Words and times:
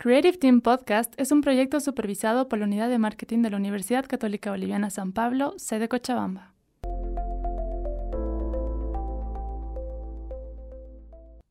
Creative 0.00 0.38
Team 0.38 0.60
Podcast 0.60 1.12
es 1.16 1.32
un 1.32 1.40
proyecto 1.40 1.80
supervisado 1.80 2.48
por 2.48 2.60
la 2.60 2.66
Unidad 2.66 2.88
de 2.88 2.98
Marketing 2.98 3.42
de 3.42 3.50
la 3.50 3.56
Universidad 3.56 4.06
Católica 4.06 4.52
Boliviana 4.52 4.90
San 4.90 5.12
Pablo, 5.12 5.54
sede 5.56 5.88
Cochabamba. 5.88 6.54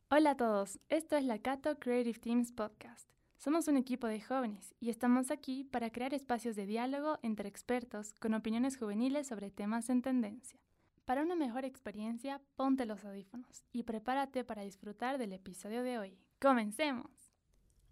Hola 0.08 0.30
a 0.30 0.36
todos, 0.38 0.78
esto 0.88 1.18
es 1.18 1.24
la 1.24 1.40
Cato 1.40 1.78
Creative 1.78 2.18
Teams 2.18 2.52
Podcast. 2.52 3.10
Somos 3.36 3.68
un 3.68 3.76
equipo 3.76 4.06
de 4.06 4.22
jóvenes 4.22 4.74
y 4.80 4.88
estamos 4.88 5.30
aquí 5.30 5.64
para 5.64 5.90
crear 5.90 6.14
espacios 6.14 6.56
de 6.56 6.64
diálogo 6.64 7.18
entre 7.20 7.50
expertos 7.50 8.14
con 8.18 8.32
opiniones 8.32 8.78
juveniles 8.78 9.26
sobre 9.26 9.50
temas 9.50 9.90
en 9.90 10.00
tendencia. 10.00 10.58
Para 11.04 11.20
una 11.22 11.36
mejor 11.36 11.66
experiencia, 11.66 12.40
ponte 12.56 12.86
los 12.86 13.04
audífonos 13.04 13.66
y 13.74 13.82
prepárate 13.82 14.42
para 14.42 14.62
disfrutar 14.62 15.18
del 15.18 15.34
episodio 15.34 15.82
de 15.82 15.98
hoy. 15.98 16.18
¡Comencemos! 16.40 17.17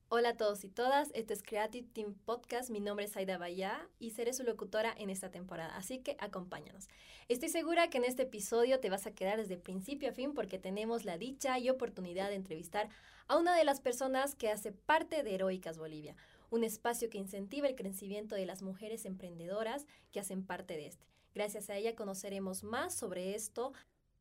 Hola 0.08 0.28
a 0.30 0.36
todos 0.36 0.62
y 0.62 0.68
todas, 0.68 1.10
esto 1.14 1.32
es 1.32 1.42
Creative 1.42 1.88
Team 1.92 2.14
Podcast, 2.14 2.70
mi 2.70 2.78
nombre 2.78 3.06
es 3.06 3.16
Aida 3.16 3.38
Bayá 3.38 3.88
y 3.98 4.12
seré 4.12 4.32
su 4.34 4.44
locutora 4.44 4.94
en 4.96 5.10
esta 5.10 5.32
temporada, 5.32 5.76
así 5.76 5.98
que 5.98 6.16
acompáñanos. 6.20 6.86
Estoy 7.26 7.48
segura 7.48 7.90
que 7.90 7.98
en 7.98 8.04
este 8.04 8.22
episodio 8.22 8.78
te 8.78 8.88
vas 8.88 9.08
a 9.08 9.10
quedar 9.10 9.36
desde 9.36 9.56
principio 9.56 10.10
a 10.10 10.12
fin 10.12 10.32
porque 10.32 10.60
tenemos 10.60 11.04
la 11.04 11.18
dicha 11.18 11.58
y 11.58 11.70
oportunidad 11.70 12.28
de 12.28 12.36
entrevistar 12.36 12.88
a 13.26 13.36
una 13.36 13.56
de 13.56 13.64
las 13.64 13.80
personas 13.80 14.36
que 14.36 14.48
hace 14.48 14.70
parte 14.70 15.24
de 15.24 15.34
Heroicas 15.34 15.76
Bolivia, 15.76 16.14
un 16.50 16.62
espacio 16.62 17.10
que 17.10 17.18
incentiva 17.18 17.66
el 17.66 17.74
crecimiento 17.74 18.36
de 18.36 18.46
las 18.46 18.62
mujeres 18.62 19.06
emprendedoras 19.06 19.86
que 20.12 20.20
hacen 20.20 20.46
parte 20.46 20.76
de 20.76 20.86
este. 20.86 21.04
Gracias 21.34 21.68
a 21.68 21.76
ella 21.76 21.96
conoceremos 21.96 22.62
más 22.62 22.94
sobre 22.94 23.34
esto. 23.34 23.72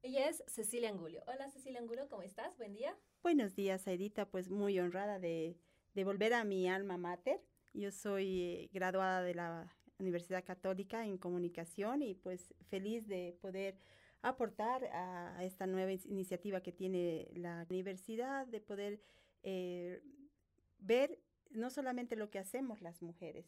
Ella 0.02 0.30
es 0.30 0.44
Cecilia 0.48 0.90
Angulio. 0.90 1.22
Hola 1.28 1.48
Cecilia 1.52 1.80
Angulio, 1.80 2.10
¿cómo 2.10 2.24
estás? 2.24 2.58
Buen 2.58 2.74
día. 2.74 2.98
Buenos 3.22 3.54
días, 3.54 3.88
Aidita, 3.88 4.26
pues 4.26 4.50
muy 4.50 4.80
honrada 4.80 5.20
de 5.20 5.56
de 5.96 6.04
volver 6.04 6.34
a 6.34 6.44
mi 6.44 6.68
alma 6.68 6.98
mater. 6.98 7.42
Yo 7.74 7.92
soy 7.92 8.70
graduada 8.74 9.24
de 9.24 9.34
la 9.34 9.74
Universidad 9.98 10.44
Católica 10.44 11.06
en 11.06 11.18
comunicación 11.18 12.02
y 12.02 12.14
pues 12.14 12.54
feliz 12.70 13.08
de 13.08 13.38
poder 13.42 13.80
aportar 14.22 14.84
a, 14.92 15.44
esta 15.44 15.68
nueva 15.68 15.94
iniciativa 15.94 16.62
que 16.62 16.74
tiene 16.74 17.30
la 17.36 17.66
universidad, 17.70 18.46
de 18.46 18.60
poder 18.60 19.02
eh, 19.44 20.02
ver 20.80 21.20
no 21.52 21.70
solamente 21.70 22.16
lo 22.18 22.30
que 22.30 22.40
hacemos 22.40 22.82
las 22.82 23.02
mujeres, 23.02 23.46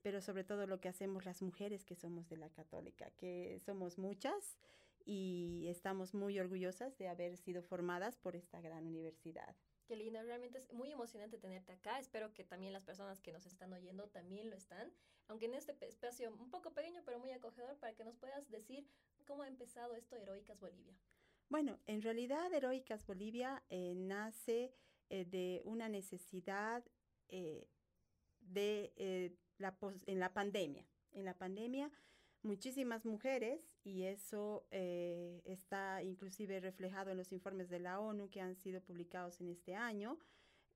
pero 0.00 0.20
sobre 0.20 0.44
todo 0.44 0.66
lo 0.66 0.80
que 0.80 0.88
hacemos 0.88 1.24
las 1.24 1.42
mujeres 1.42 1.84
que 1.84 1.96
somos 1.96 2.28
de 2.28 2.36
la 2.36 2.50
católica, 2.50 3.10
que 3.16 3.58
somos 3.64 3.98
muchas 3.98 4.58
y 5.04 5.66
estamos 5.68 6.14
muy 6.14 6.38
orgullosas 6.38 6.96
de 6.98 7.08
haber 7.08 7.36
sido 7.36 7.62
formadas 7.62 8.16
por 8.18 8.36
esta 8.36 8.60
gran 8.60 8.86
universidad. 8.86 9.56
Qué 9.88 9.96
lindo, 9.96 10.22
realmente 10.22 10.58
es 10.58 10.70
muy 10.70 10.92
emocionante 10.92 11.38
tenerte 11.38 11.72
acá. 11.72 11.98
Espero 11.98 12.34
que 12.34 12.44
también 12.44 12.74
las 12.74 12.84
personas 12.84 13.22
que 13.22 13.32
nos 13.32 13.46
están 13.46 13.72
oyendo 13.72 14.06
también 14.08 14.50
lo 14.50 14.56
están, 14.56 14.92
aunque 15.28 15.46
en 15.46 15.54
este 15.54 15.74
espacio 15.88 16.30
un 16.30 16.50
poco 16.50 16.74
pequeño 16.74 17.00
pero 17.06 17.18
muy 17.18 17.32
acogedor 17.32 17.74
para 17.78 17.94
que 17.94 18.04
nos 18.04 18.14
puedas 18.14 18.50
decir 18.50 18.86
cómo 19.26 19.44
ha 19.44 19.48
empezado 19.48 19.94
esto 19.94 20.14
Heroicas 20.16 20.60
Bolivia. 20.60 20.92
Bueno, 21.48 21.78
en 21.86 22.02
realidad 22.02 22.52
Heroicas 22.52 23.06
Bolivia 23.06 23.64
eh, 23.70 23.94
nace 23.96 24.74
eh, 25.08 25.24
de 25.24 25.62
una 25.64 25.88
necesidad 25.88 26.84
eh, 27.30 27.66
de 28.40 29.32
la 29.56 29.74
en 30.04 30.20
la 30.20 30.34
pandemia. 30.34 30.86
En 31.12 31.24
la 31.24 31.32
pandemia 31.32 31.90
muchísimas 32.42 33.06
mujeres 33.06 33.66
y 33.88 34.04
eso 34.04 34.66
eh, 34.70 35.40
está 35.46 36.02
inclusive 36.02 36.60
reflejado 36.60 37.10
en 37.10 37.16
los 37.16 37.32
informes 37.32 37.70
de 37.70 37.78
la 37.78 37.98
ONU 37.98 38.28
que 38.28 38.42
han 38.42 38.54
sido 38.54 38.82
publicados 38.82 39.40
en 39.40 39.48
este 39.48 39.74
año. 39.74 40.18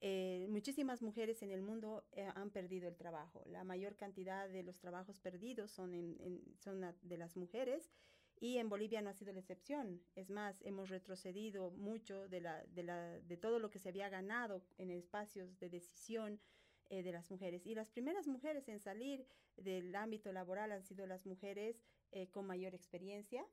Eh, 0.00 0.46
muchísimas 0.48 1.02
mujeres 1.02 1.42
en 1.42 1.50
el 1.50 1.60
mundo 1.60 2.04
eh, 2.12 2.26
han 2.34 2.50
perdido 2.50 2.88
el 2.88 2.96
trabajo. 2.96 3.44
La 3.46 3.64
mayor 3.64 3.96
cantidad 3.96 4.48
de 4.48 4.62
los 4.62 4.80
trabajos 4.80 5.20
perdidos 5.20 5.70
son, 5.70 5.92
en, 5.92 6.40
son 6.58 6.80
de 7.02 7.16
las 7.18 7.36
mujeres 7.36 7.92
y 8.40 8.56
en 8.56 8.70
Bolivia 8.70 9.02
no 9.02 9.10
ha 9.10 9.14
sido 9.14 9.32
la 9.32 9.40
excepción. 9.40 10.02
Es 10.16 10.30
más, 10.30 10.60
hemos 10.62 10.88
retrocedido 10.88 11.70
mucho 11.70 12.28
de, 12.28 12.40
la, 12.40 12.64
de, 12.64 12.82
la, 12.82 13.20
de 13.20 13.36
todo 13.36 13.58
lo 13.58 13.70
que 13.70 13.78
se 13.78 13.90
había 13.90 14.08
ganado 14.08 14.64
en 14.78 14.90
espacios 14.90 15.58
de 15.60 15.68
decisión 15.68 16.40
eh, 16.88 17.02
de 17.02 17.12
las 17.12 17.30
mujeres. 17.30 17.66
Y 17.66 17.74
las 17.74 17.90
primeras 17.90 18.26
mujeres 18.26 18.68
en 18.68 18.80
salir 18.80 19.26
del 19.56 19.94
ámbito 19.94 20.32
laboral 20.32 20.72
han 20.72 20.82
sido 20.82 21.06
las 21.06 21.26
mujeres 21.26 21.84
eh, 22.12 22.28
con 22.28 22.46
mayor 22.46 22.74
experiencia, 22.74 23.44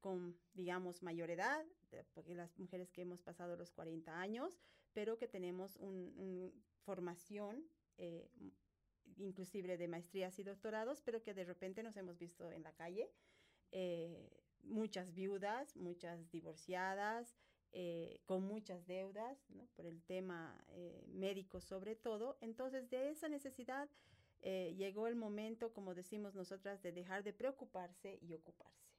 con, 0.00 0.36
digamos, 0.54 1.02
mayor 1.02 1.30
edad, 1.30 1.64
porque 2.14 2.34
las 2.34 2.58
mujeres 2.58 2.90
que 2.90 3.02
hemos 3.02 3.22
pasado 3.22 3.56
los 3.56 3.72
40 3.72 4.20
años, 4.20 4.58
pero 4.92 5.18
que 5.18 5.28
tenemos 5.28 5.76
una 5.76 6.50
formación, 6.84 7.64
eh, 7.98 8.28
inclusive 9.18 9.76
de 9.76 9.88
maestrías 9.88 10.38
y 10.38 10.42
doctorados, 10.42 11.02
pero 11.02 11.22
que 11.22 11.34
de 11.34 11.44
repente 11.44 11.82
nos 11.82 11.96
hemos 11.96 12.18
visto 12.18 12.50
en 12.50 12.62
la 12.62 12.72
calle. 12.72 13.10
muchas 14.64 15.12
viudas, 15.12 15.76
muchas 15.76 16.30
divorciadas, 16.30 17.36
eh, 17.74 18.20
con 18.26 18.42
muchas 18.44 18.86
deudas, 18.86 19.38
por 19.74 19.86
el 19.86 20.02
tema 20.02 20.62
eh, 20.68 21.06
médico 21.08 21.62
sobre 21.62 21.96
todo. 21.96 22.36
Entonces, 22.42 22.90
de 22.90 23.08
esa 23.08 23.30
necesidad 23.30 23.88
eh, 24.42 24.74
llegó 24.76 25.06
el 25.06 25.16
momento, 25.16 25.72
como 25.72 25.94
decimos 25.94 26.34
nosotras, 26.34 26.82
de 26.82 26.92
dejar 26.92 27.22
de 27.22 27.32
preocuparse 27.32 28.18
y 28.20 28.34
ocuparse. 28.34 28.92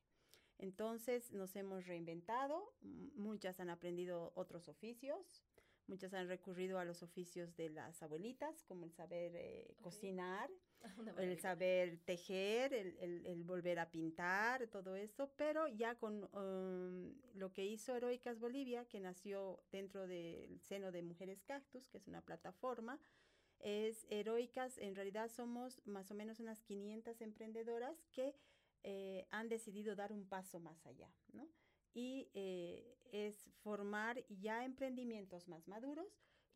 Entonces, 0.57 1.31
nos 1.31 1.55
hemos 1.55 1.85
reinventado, 1.85 2.73
muchas 3.15 3.59
han 3.59 3.69
aprendido 3.69 4.31
otros 4.35 4.69
oficios, 4.69 5.43
Muchas 5.87 6.13
han 6.13 6.29
recurrido 6.29 6.79
a 6.79 6.85
los 6.85 7.03
oficios 7.03 7.57
de 7.57 7.69
las 7.69 8.01
abuelitas, 8.01 8.63
como 8.63 8.85
el 8.85 8.93
saber 8.93 9.33
eh, 9.35 9.75
cocinar, 9.81 10.49
el 11.17 11.37
saber 11.39 11.99
tejer, 12.05 12.73
el, 12.73 13.43
volver 13.43 13.79
a 13.79 13.91
pintar, 13.91 14.67
todo 14.67 14.95
eso, 14.95 15.29
pero 15.35 15.67
ya 15.67 15.95
con 15.95 16.23
um, 16.33 17.13
lo 17.35 17.51
que 17.51 17.65
hizo 17.65 17.95
Heroicas 17.95 18.39
Bolivia, 18.39 18.85
que 18.85 19.01
nació 19.01 19.61
dentro 19.71 20.07
del 20.07 20.61
seno 20.61 20.91
de 20.93 21.01
Mujeres 21.01 21.43
Cactus, 21.43 21.89
que 21.89 21.97
es 21.97 22.07
una 22.07 22.21
plataforma, 22.21 22.97
es 23.63 24.05
Heroicas, 24.09 24.77
en 24.77 24.95
realidad 24.95 25.29
somos 25.29 25.81
más 25.85 26.11
o 26.11 26.13
menos 26.13 26.39
unas 26.39 26.61
500 26.61 27.21
emprendedoras 27.21 28.05
que 28.11 28.35
eh, 28.83 29.25
han 29.31 29.49
decidido 29.49 29.95
dar 29.95 30.11
un 30.11 30.27
paso 30.27 30.59
más 30.59 30.85
allá, 30.85 31.09
¿no? 31.31 31.49
y 31.93 32.29
eh, 32.33 32.97
es 33.11 33.49
formar 33.61 34.23
ya 34.29 34.65
emprendimientos 34.65 35.47
más 35.47 35.67
maduros 35.67 36.07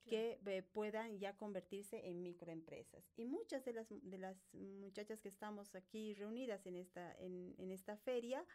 que 0.06 0.40
eh, 0.46 0.64
puedan 0.64 1.20
ya 1.20 1.36
convertirse 1.36 2.08
en 2.08 2.22
microempresas. 2.22 3.12
Y 3.18 3.26
muchas 3.26 3.66
de 3.66 3.74
las, 3.74 3.88
de 3.90 4.18
las 4.18 4.38
muchachas 4.54 5.20
que 5.20 5.28
estamos 5.28 5.76
aquí 5.76 6.14
reunidas 6.14 6.66
en 6.66 6.78
esta, 6.78 7.14
en, 7.20 7.54
en 7.58 7.72
esta 7.72 7.98
feria, 7.98 8.46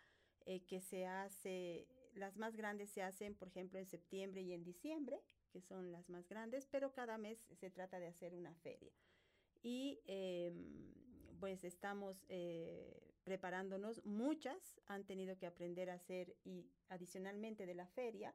eh, 0.46 0.64
que 0.64 0.80
se 0.80 1.06
hace, 1.06 1.86
las 2.14 2.38
más 2.38 2.56
grandes 2.56 2.90
se 2.90 3.02
hacen, 3.02 3.34
por 3.34 3.48
ejemplo, 3.48 3.78
en 3.78 3.86
septiembre 3.86 4.40
y 4.40 4.54
en 4.54 4.64
diciembre, 4.64 5.20
que 5.52 5.60
son 5.60 5.92
las 5.92 6.08
más 6.08 6.28
grandes, 6.28 6.66
pero 6.66 6.92
cada 6.92 7.18
mes 7.18 7.38
se 7.52 7.70
trata 7.70 8.00
de 8.00 8.08
hacer 8.08 8.34
una 8.34 8.54
feria. 8.54 8.92
Y 9.62 10.00
em, 10.06 10.92
pues 11.38 11.62
estamos 11.62 12.24
preparándonos. 13.24 14.04
Muchas 14.04 14.80
han 14.86 15.04
tenido 15.04 15.36
que 15.38 15.46
aprender 15.46 15.90
a 15.90 15.94
hacer 15.94 16.34
y 16.44 16.70
adicionalmente 16.88 17.66
de 17.66 17.74
la 17.74 17.86
feria, 17.86 18.34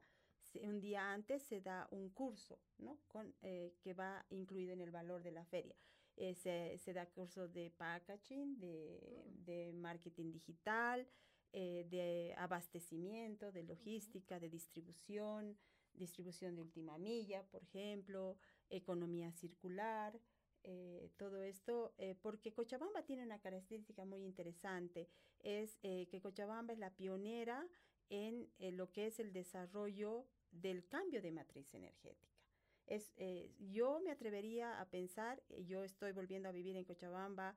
un 0.62 0.80
día 0.80 1.12
antes 1.12 1.42
se 1.42 1.60
da 1.60 1.86
un 1.90 2.10
curso, 2.10 2.58
¿no? 2.78 2.98
Con, 3.06 3.34
eh, 3.42 3.74
que 3.82 3.94
va 3.94 4.24
incluido 4.30 4.72
en 4.72 4.80
el 4.80 4.90
valor 4.90 5.22
de 5.22 5.32
la 5.32 5.44
feria. 5.44 5.76
Eh, 6.16 6.34
se, 6.34 6.92
da 6.92 7.06
curso 7.06 7.46
de 7.46 7.70
packaging, 7.70 8.58
de, 8.58 9.72
marketing 9.74 10.32
digital, 10.32 11.06
eh, 11.52 11.86
de 11.88 12.34
abastecimiento, 12.36 13.52
de 13.52 13.62
logística, 13.62 14.40
de 14.40 14.48
distribución, 14.48 15.56
distribución 15.98 16.54
de 16.54 16.62
última 16.62 16.96
milla, 16.98 17.42
por 17.44 17.62
ejemplo, 17.62 18.36
economía 18.70 19.32
circular, 19.32 20.18
eh, 20.64 21.10
todo 21.16 21.42
esto, 21.42 21.94
eh, 21.98 22.14
porque 22.20 22.52
Cochabamba 22.52 23.02
tiene 23.02 23.22
una 23.22 23.40
característica 23.40 24.04
muy 24.04 24.24
interesante, 24.24 25.08
es 25.38 25.78
eh, 25.82 26.08
que 26.10 26.20
Cochabamba 26.20 26.72
es 26.72 26.78
la 26.78 26.90
pionera 26.90 27.66
en 28.10 28.48
lo 28.58 28.90
que 28.90 29.06
es 29.06 29.20
el 29.20 29.32
desarrollo 29.32 30.26
del 30.50 30.86
cambio 30.88 31.20
de 31.20 31.30
matriz 31.30 31.74
energética. 31.74 32.38
Es, 32.86 33.12
yo 33.58 34.00
me 34.00 34.10
atrevería 34.10 34.80
a 34.80 34.88
pensar, 34.88 35.42
yo 35.66 35.84
estoy 35.84 36.12
volviendo 36.12 36.48
a 36.48 36.52
vivir 36.52 36.74
en 36.76 36.86
Cochabamba 36.86 37.54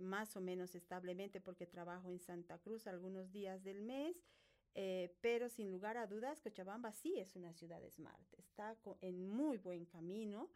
más 0.00 0.36
o 0.36 0.40
menos 0.40 0.74
establemente 0.74 1.38
porque 1.42 1.66
trabajo 1.66 2.10
en 2.10 2.18
Santa 2.18 2.58
Cruz 2.60 2.86
algunos 2.86 3.30
días 3.30 3.62
del 3.62 3.82
mes, 3.82 4.24
pero 5.20 5.48
sin 5.48 5.70
lugar 5.70 5.96
a 5.96 6.06
dudas, 6.06 6.40
Cochabamba 6.40 6.92
sí 6.92 7.18
es 7.18 7.36
una 7.36 7.52
ciudad 7.52 7.80
smart, 7.90 8.34
está 8.36 8.76
en 9.00 9.28
muy 9.28 9.58
buen 9.58 9.86
camino. 9.86 10.50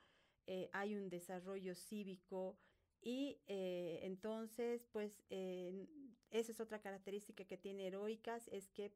Eh, 0.46 0.70
hay 0.72 0.96
un 0.96 1.08
desarrollo 1.08 1.74
cívico 1.74 2.56
y 3.00 3.38
eh, 3.46 4.00
entonces, 4.02 4.86
pues, 4.90 5.22
eh, 5.30 5.86
esa 6.30 6.52
es 6.52 6.60
otra 6.60 6.80
característica 6.80 7.44
que 7.44 7.56
tiene 7.56 7.86
Heroicas, 7.86 8.48
es 8.48 8.68
que 8.68 8.92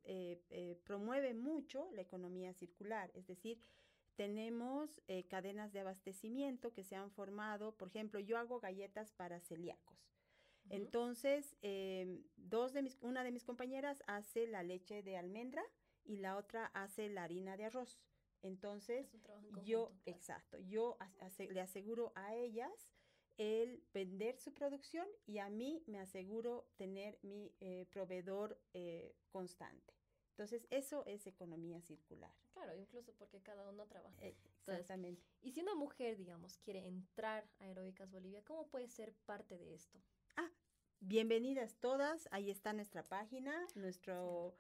promueve 0.85 1.35
mucho 1.35 1.91
la 1.93 2.03
economía 2.03 2.53
circular, 2.53 3.11
es 3.15 3.27
decir, 3.27 3.59
tenemos 4.15 5.01
eh, 5.09 5.27
cadenas 5.29 5.73
de 5.73 5.81
abastecimiento 5.81 6.73
que 6.73 6.85
se 6.85 6.97
han 6.97 7.11
formado. 7.11 7.73
Por 7.73 7.89
ejemplo, 7.89 8.21
yo 8.21 8.39
hago 8.39 8.61
galletas 8.61 9.13
para 9.13 9.41
celíacos. 9.41 9.97
Entonces, 10.73 11.55
em, 11.61 12.25
dos 12.37 12.73
de 12.73 12.83
mis, 12.83 12.97
una 13.03 13.23
de 13.25 13.31
mis 13.31 13.45
compañeras 13.45 14.03
hace 14.07 14.47
la 14.47 14.63
leche 14.63 15.03
de 15.03 15.19
almendra 15.19 15.63
y 16.05 16.17
la 16.17 16.37
otra 16.37 16.67
hace 16.75 17.11
la 17.11 17.25
harina 17.25 17.57
de 17.57 17.67
arroz. 17.67 18.01
Entonces, 18.43 19.07
yo, 19.65 19.93
exacto, 20.07 20.59
yo 20.59 20.97
le 21.39 21.61
aseguro 21.61 22.13
a 22.17 22.35
ellas 22.35 22.91
el 23.37 23.83
vender 23.93 24.39
su 24.39 24.53
producción 24.53 25.07
y 25.27 25.39
a 25.39 25.49
mí 25.49 25.83
me 25.87 26.01
aseguro 26.01 26.67
tener 26.77 27.19
mi 27.23 27.55
eh, 27.61 27.87
proveedor 27.91 28.59
eh, 28.73 29.15
constante. 29.31 29.95
Entonces, 30.31 30.67
eso 30.71 31.05
es 31.07 31.27
economía 31.27 31.81
circular. 31.83 32.33
Claro, 32.55 32.75
incluso 32.75 33.13
porque 33.15 33.43
cada 33.43 33.69
uno 33.69 33.87
trabaja. 33.87 34.17
Eh, 34.25 34.35
exactamente. 34.59 35.23
y 35.43 35.53
si 35.53 35.61
una 35.61 35.75
mujer, 35.75 36.17
digamos, 36.17 36.57
quiere 36.57 36.87
entrar 36.87 37.47
a 37.59 37.69
Heroicas 37.69 38.11
Bolivia, 38.11 38.43
¿cómo 38.43 38.67
puede 38.69 38.89
ser 38.89 39.13
parte 39.27 39.59
de 39.59 39.75
esto? 39.75 40.01
Bienvenidas 41.05 41.75
todas. 41.81 42.29
Ahí 42.31 42.49
está 42.49 42.73
nuestra 42.73 43.03
página, 43.03 43.53
nuestro 43.75 44.55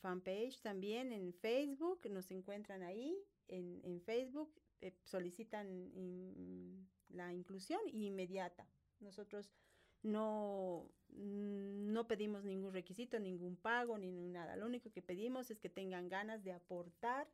fanpage 0.00 0.60
también 0.62 1.12
en 1.12 1.34
Facebook. 1.34 2.08
Nos 2.08 2.30
encuentran 2.30 2.84
ahí 2.84 3.18
en, 3.48 4.00
Facebook. 4.02 4.54
solicitan 5.02 6.86
la 7.08 7.34
inclusión 7.34 7.80
inmediata. 7.88 8.68
Nosotros 9.00 9.52
no, 10.04 10.86
no 11.16 12.06
pedimos 12.06 12.44
ningún 12.44 12.72
requisito, 12.72 13.18
ningún 13.18 13.56
pago, 13.56 13.98
ni 13.98 14.12
nada. 14.28 14.54
Lo 14.54 14.66
único 14.66 14.92
que 14.92 15.02
pedimos 15.02 15.50
es 15.50 15.58
que 15.58 15.70
tengan 15.70 16.08
ganas 16.08 16.44
de 16.44 16.52
aportar 16.52 17.26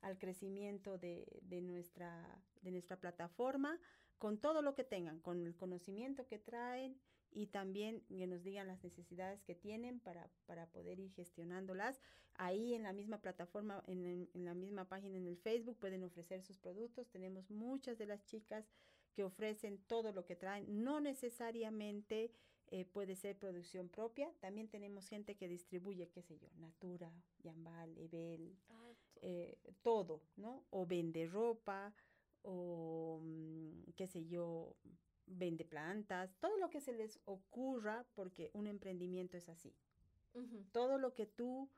al 0.00 0.18
crecimiento 0.18 0.98
de, 0.98 1.40
de, 1.42 1.62
nuestra, 1.62 2.42
de 2.62 2.72
nuestra 2.72 2.96
plataforma 2.96 3.78
con 4.18 4.38
todo 4.38 4.62
lo 4.62 4.74
que 4.74 4.84
tengan, 4.84 5.20
con 5.20 5.46
el 5.46 5.54
conocimiento 5.54 6.26
que 6.26 6.38
traen 6.38 6.98
y 7.30 7.46
también 7.46 8.02
que 8.08 8.26
nos 8.26 8.42
digan 8.42 8.66
las 8.66 8.82
necesidades 8.82 9.42
que 9.44 9.54
tienen 9.54 10.00
para, 10.00 10.28
para 10.46 10.66
poder 10.66 10.98
ir 10.98 11.12
gestionándolas. 11.12 12.00
Ahí 12.34 12.74
en 12.74 12.82
la 12.82 12.92
misma 12.92 13.20
plataforma, 13.20 13.84
en, 13.86 14.28
en 14.32 14.44
la 14.44 14.54
misma 14.54 14.86
página 14.86 15.18
en 15.18 15.26
el 15.26 15.36
Facebook 15.36 15.78
pueden 15.78 16.02
ofrecer 16.02 16.42
sus 16.42 16.58
productos. 16.58 17.08
Tenemos 17.10 17.48
muchas 17.50 17.96
de 17.96 18.06
las 18.06 18.24
chicas 18.24 18.68
que 19.12 19.24
ofrecen 19.24 19.78
todo 19.86 20.12
lo 20.12 20.24
que 20.24 20.36
traen. 20.36 20.82
No 20.84 21.00
necesariamente 21.00 22.32
eh, 22.70 22.84
puede 22.84 23.16
ser 23.16 23.38
producción 23.38 23.88
propia. 23.88 24.30
También 24.40 24.68
tenemos 24.68 25.08
gente 25.08 25.36
que 25.36 25.48
distribuye, 25.48 26.10
qué 26.10 26.22
sé 26.22 26.38
yo, 26.38 26.48
Natura, 26.56 27.10
Yambal, 27.38 27.96
Ebel, 27.96 28.56
ah, 28.68 28.92
eh, 29.22 29.58
todo, 29.82 30.22
¿no? 30.36 30.66
O 30.70 30.86
vende 30.86 31.26
ropa, 31.26 31.94
o 32.42 33.20
mm, 33.22 33.92
qué 33.96 34.06
sé 34.06 34.26
yo, 34.26 34.76
vende 35.26 35.64
plantas, 35.64 36.34
todo 36.40 36.56
lo 36.58 36.70
que 36.70 36.80
se 36.80 36.92
les 36.92 37.20
ocurra, 37.24 38.06
porque 38.14 38.50
un 38.52 38.66
emprendimiento 38.66 39.36
es 39.36 39.48
así. 39.48 39.74
Todo 40.72 40.98
lo 40.98 41.14
que 41.14 41.26
tú 41.26 41.70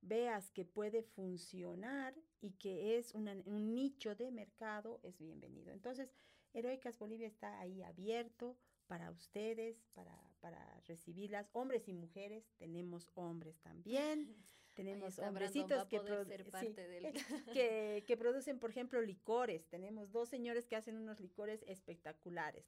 veas 0.00 0.50
que 0.50 0.64
puede 0.64 1.02
funcionar 1.02 2.14
y 2.40 2.52
que 2.52 2.98
es 2.98 3.14
un 3.14 3.74
nicho 3.74 4.14
de 4.14 4.30
mercado 4.30 4.98
es 5.02 5.18
bienvenido. 5.18 5.72
Entonces, 5.72 6.10
Heroicas 6.54 6.98
Bolivia 6.98 7.26
está 7.26 7.60
ahí 7.60 7.82
abierto 7.82 8.56
para 8.86 9.10
ustedes, 9.10 9.84
para, 9.94 10.16
para 10.40 10.80
recibirlas, 10.86 11.50
hombres 11.52 11.88
y 11.88 11.92
mujeres, 11.92 12.50
tenemos 12.56 13.10
hombres 13.14 13.60
también, 13.60 14.34
tenemos 14.74 15.18
hombrecitos 15.18 15.84
que, 15.86 16.00
que, 17.52 18.04
que 18.06 18.16
producen, 18.16 18.58
por 18.58 18.70
ejemplo, 18.70 19.00
licores, 19.02 19.66
tenemos 19.68 20.10
dos 20.10 20.28
señores 20.28 20.66
que 20.66 20.76
hacen 20.76 20.96
unos 20.96 21.20
licores 21.20 21.64
espectaculares. 21.66 22.64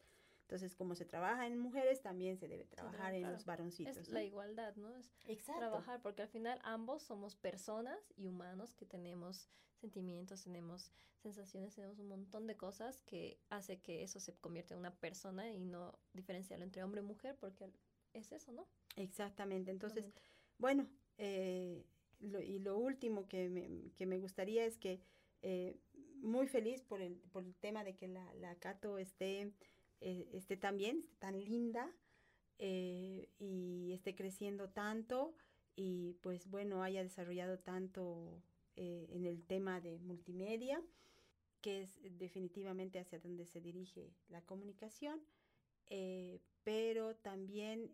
Entonces, 0.51 0.75
como 0.75 0.97
se 0.97 1.05
trabaja 1.05 1.47
en 1.47 1.61
mujeres, 1.61 2.03
también 2.03 2.37
se 2.37 2.49
debe 2.49 2.65
trabajar 2.65 3.15
en 3.15 3.31
los 3.31 3.45
varoncitos. 3.45 3.97
Es 3.97 4.09
la 4.09 4.25
igualdad, 4.25 4.75
¿no? 4.75 4.93
Es 4.97 5.45
trabajar, 5.45 6.03
porque 6.03 6.23
al 6.23 6.29
final 6.29 6.59
ambos 6.65 7.05
somos 7.05 7.37
personas 7.37 7.97
y 8.17 8.27
humanos 8.27 8.75
que 8.75 8.85
tenemos 8.85 9.49
sentimientos, 9.77 10.43
tenemos 10.43 10.91
sensaciones, 11.19 11.77
tenemos 11.77 12.01
un 12.01 12.09
montón 12.09 12.49
de 12.49 12.57
cosas 12.57 13.01
que 13.03 13.39
hace 13.49 13.79
que 13.81 14.03
eso 14.03 14.19
se 14.19 14.35
convierta 14.39 14.75
en 14.75 14.81
una 14.81 14.93
persona 14.93 15.49
y 15.53 15.61
no 15.61 15.97
diferenciarlo 16.15 16.65
entre 16.65 16.83
hombre 16.83 17.01
y 17.01 17.05
mujer, 17.05 17.37
porque 17.39 17.71
es 18.13 18.33
eso, 18.33 18.51
¿no? 18.51 18.67
Exactamente. 18.97 19.71
Entonces, 19.71 20.13
bueno, 20.59 20.91
eh, 21.17 21.87
y 22.19 22.59
lo 22.59 22.77
último 22.77 23.29
que 23.29 23.49
me, 23.49 23.93
que 23.95 24.05
me 24.05 24.19
gustaría 24.19 24.65
es 24.65 24.77
que 24.79 25.01
eh, 25.43 25.79
muy 26.17 26.49
feliz 26.49 26.83
por 26.83 27.01
el, 27.03 27.21
por 27.31 27.45
el 27.45 27.55
tema 27.55 27.85
de 27.85 27.95
que 27.95 28.09
la, 28.09 28.35
la 28.35 28.57
Cato 28.57 28.99
esté 28.99 29.53
eh, 30.01 30.29
esté 30.33 30.57
tan 30.57 30.77
bien, 30.77 30.99
esté 30.99 31.17
tan 31.19 31.39
linda 31.45 31.91
eh, 32.59 33.29
y 33.39 33.93
esté 33.93 34.15
creciendo 34.15 34.71
tanto 34.71 35.35
y 35.77 36.15
pues 36.23 36.49
bueno, 36.49 36.83
haya 36.83 37.03
desarrollado 37.03 37.59
tanto 37.59 38.43
eh, 38.77 39.07
en 39.11 39.27
el 39.27 39.45
tema 39.45 39.81
de 39.81 39.99
multimedia, 39.99 40.83
que 41.61 41.83
es 41.83 42.01
definitivamente 42.19 42.99
hacia 42.99 43.19
donde 43.19 43.47
se 43.47 43.61
dirige 43.61 44.15
la 44.29 44.43
comunicación, 44.43 45.21
pero 46.63 47.17
también 47.17 47.93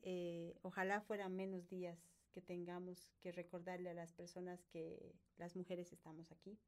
ojalá 0.62 1.00
fueran 1.00 1.34
menos 1.34 1.68
días 1.68 1.98
que 2.30 2.42
tengamos 2.42 3.10
que 3.20 3.32
recordarle 3.32 3.88
a 3.88 3.94
las 3.94 4.12
personas 4.12 4.66
que 4.66 5.14
las 5.38 5.56
mujeres 5.56 5.92
estamos 5.92 6.30
aquí. 6.30 6.58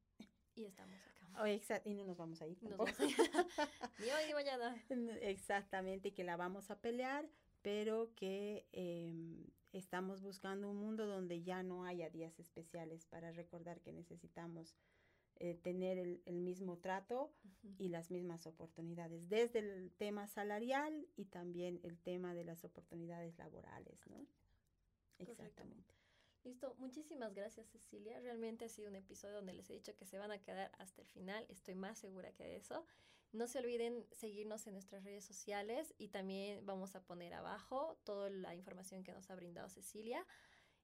Y 0.59 0.65
estamos 0.65 0.99
acá. 1.07 1.43
Oh, 1.43 1.47
y 1.47 1.95
no 1.95 2.05
nos 2.05 2.17
vamos 2.17 2.43
a 2.43 2.47
ir. 2.49 2.59
ni 4.01 4.11
hoy 4.11 4.27
ni 4.27 4.35
mañana. 4.35 4.85
Exactamente, 5.23 6.13
que 6.13 6.25
la 6.25 6.37
vamos 6.37 6.71
a 6.73 6.81
pelear, 6.81 7.29
pero 7.63 8.13
que 8.17 8.67
em, 8.73 9.47
estamos 9.73 10.21
buscando 10.21 10.69
un 10.69 10.79
mundo 10.79 11.07
donde 11.07 11.43
ya 11.45 11.63
no 11.63 11.85
haya 11.85 12.11
días 12.11 12.41
especiales 12.41 13.07
para 13.07 13.31
recordar 13.31 13.81
que 13.81 13.93
necesitamos 13.93 14.75
eh, 15.37 15.55
tener 15.55 15.99
el, 15.99 16.41
mismo 16.41 16.79
trato 16.79 17.33
y 17.79 17.89
las 17.89 18.11
mismas 18.11 18.49
oportunidades, 18.49 19.29
desde 19.29 19.61
el 19.61 19.93
tema 19.93 20.27
salarial 20.27 21.07
y 21.15 21.27
también 21.27 21.79
el 21.85 22.01
tema 22.01 22.35
de 22.35 22.43
las 22.43 22.65
oportunidades 22.65 23.39
laborales, 23.39 24.05
¿no? 24.09 24.27
Exactamente. 25.19 25.98
Listo, 26.45 26.75
muchísimas 26.79 27.35
gracias 27.35 27.67
Cecilia. 27.69 28.21
Realmente 28.21 28.65
ha 28.65 28.69
sido 28.69 28.89
un 28.89 28.97
episodio 28.97 29.37
donde 29.37 29.53
les 29.53 29.69
he 29.71 29.75
dicho 29.75 29.95
que 29.97 30.07
se 30.07 30.19
van 30.19 30.31
a 30.31 30.39
quedar 30.39 30.71
hasta 30.79 31.03
el 31.03 31.09
final. 31.09 31.45
Estoy 31.49 31.75
más 31.75 31.99
segura 31.99 32.33
que 32.33 32.45
de 32.45 32.57
eso. 32.57 32.87
No 33.33 33.47
se 33.47 33.59
olviden 33.59 34.07
seguirnos 34.13 34.67
en 34.67 34.73
nuestras 34.73 35.05
redes 35.05 35.25
sociales 35.25 35.95
y 35.99 36.09
también 36.09 36.65
vamos 36.65 36.95
a 36.95 37.03
poner 37.03 37.35
abajo 37.35 37.99
toda 38.05 38.31
la 38.31 38.55
información 38.55 39.05
que 39.05 39.13
nos 39.13 39.31
ha 39.31 39.37
brindado 39.37 39.69
Cecilia 39.69 40.25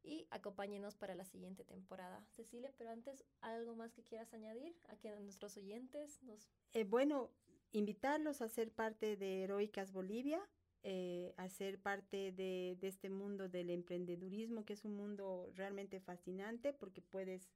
y 0.02 0.26
acompáñenos 0.30 0.96
para 0.96 1.14
la 1.14 1.25
siguiente 1.25 1.64
temporada. 1.64 2.23
Cecilia, 2.28 2.70
pero 2.76 2.90
antes, 2.90 3.25
¿algo 3.40 3.75
más 3.75 3.94
que 3.94 4.02
quieras 4.02 4.34
añadir 4.34 4.76
a 4.88 4.96
que 4.96 5.11
nuestros 5.20 5.56
oyentes 5.56 6.23
nos... 6.23 6.50
Eh, 6.75 6.84
bueno, 6.84 7.30
invitarlos 7.73 8.42
a 8.42 8.49
ser 8.49 8.70
parte 8.70 9.16
de 9.16 9.44
Heroicas 9.44 9.92
Bolivia 9.92 10.46
eh, 10.87 11.33
hacer 11.38 11.81
parte 11.81 12.31
de, 12.31 12.76
este 12.83 13.09
mundo 13.09 13.49
del 13.49 13.71
emprendedurismo, 13.71 14.67
que 14.67 14.75
es 14.75 14.85
un 14.85 14.95
mundo 14.95 15.50
realmente 15.55 15.99
fascinante 15.99 16.75
porque 16.75 17.00
puedes 17.00 17.50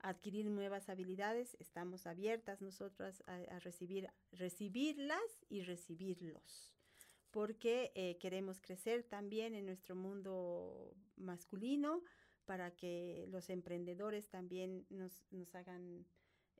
adquirir 0.00 0.50
nuevas 0.50 0.88
habilidades. 0.88 1.56
Estamos 1.60 2.08
abiertas 2.08 2.60
nosotras 2.60 3.22
a, 3.28 3.60
recibir, 3.60 4.10
recibirlas 4.32 5.44
y 5.48 5.62
recibirlos 5.62 6.74
porque 7.30 7.92
eh, 7.94 8.16
queremos 8.18 8.60
crecer 8.60 9.04
también 9.04 9.54
en 9.54 9.66
nuestro 9.66 9.94
mundo 9.94 10.96
masculino 11.16 12.02
para 12.46 12.74
que 12.74 13.26
los 13.28 13.48
emprendedores 13.48 14.28
también 14.28 14.86
nos, 14.90 15.24
nos 15.30 15.54
hagan 15.54 16.04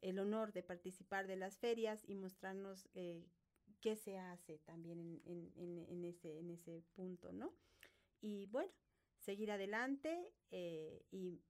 el 0.03 0.19
honor 0.19 0.53
de 0.53 0.63
participar 0.63 1.27
de 1.27 1.37
las 1.37 1.59
ferias 1.59 2.05
y 2.07 2.15
mostrarnos 2.15 2.89
eh, 2.95 3.25
qué 3.87 3.95
se 3.95 4.19
hace 4.19 4.59
también 4.65 5.23
en, 5.27 6.05
ese, 6.05 6.41
en 6.41 6.51
ese 6.51 6.83
punto, 6.97 7.31
¿no? 7.31 7.55
Y 8.21 8.47
bueno, 8.47 8.73
seguir 9.17 9.53
adelante 9.53 10.35
eh, 10.51 11.05
y 11.13 11.41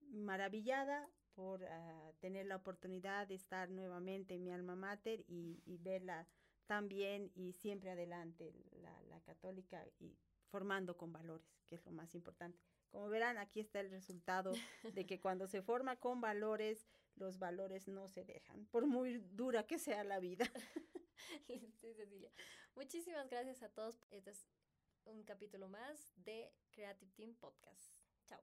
maravillada 0.00 1.08
por 1.34 1.64
ah, 1.64 2.12
tener 2.18 2.46
la 2.46 2.56
oportunidad 2.56 3.28
de 3.28 3.36
estar 3.36 3.70
nuevamente 3.70 4.34
en 4.34 4.42
mi 4.42 4.50
alma 4.50 4.74
mater 4.74 5.24
y, 5.28 5.78
verla 5.78 6.26
tan 6.66 6.88
bien 6.88 7.30
y 7.36 7.52
siempre 7.52 7.90
adelante, 7.90 8.52
la, 8.82 9.00
la, 9.02 9.20
católica 9.20 9.86
y 10.00 10.18
formando 10.50 10.96
con 10.96 11.12
valores, 11.12 11.62
que 11.68 11.76
es 11.76 11.86
lo 11.86 11.92
más 11.92 12.16
importante. 12.16 12.58
Como 12.90 13.08
verán, 13.08 13.38
aquí 13.38 13.60
está 13.60 13.80
el 13.80 13.90
resultado 13.90 14.52
de 14.82 15.06
que 15.06 15.20
cuando 15.20 15.46
se 15.46 15.62
forma 15.62 15.96
con 15.96 16.20
valores, 16.20 16.86
los 17.16 17.38
valores 17.38 17.88
no 17.88 18.08
se 18.08 18.24
dejan, 18.24 18.66
por 18.66 18.86
muy 18.86 19.18
dura 19.18 19.66
que 19.66 19.78
sea 19.78 20.04
la 20.04 20.18
vida. 20.20 20.44
sí, 21.46 21.94
Cecilia. 21.94 22.30
Muchísimas 22.74 23.28
gracias 23.28 23.62
a 23.62 23.68
todos. 23.70 24.02
Este 24.10 24.30
es 24.30 24.46
un 25.04 25.22
capítulo 25.24 25.68
más 25.68 26.12
de 26.16 26.52
Creative 26.72 27.10
Team 27.12 27.34
Podcast. 27.36 27.96
Chao. 28.26 28.42